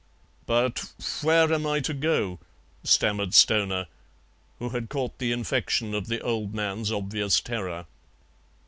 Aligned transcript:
"But 0.47 0.93
where 1.21 1.53
am 1.53 1.67
I 1.67 1.79
to 1.81 1.93
go?" 1.93 2.39
stammered 2.83 3.35
Stoner, 3.35 3.85
who 4.57 4.69
had 4.69 4.89
caught 4.89 5.19
the 5.19 5.31
infection 5.31 5.93
of 5.93 6.07
the 6.07 6.19
old 6.21 6.55
man's 6.55 6.91
obvious 6.91 7.39
terror. 7.39 7.85